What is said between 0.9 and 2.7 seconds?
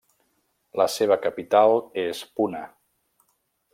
seva capital és Puna.